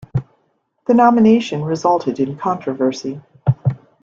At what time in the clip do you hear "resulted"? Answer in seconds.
1.63-2.19